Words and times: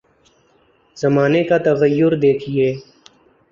زمانے 0.97 1.43
کا 1.43 1.57
تغیر 1.57 2.11
دیکھیے۔ 2.21 2.67